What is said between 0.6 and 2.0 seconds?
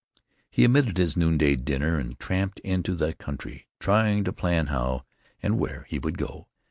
omitted his noonday dinner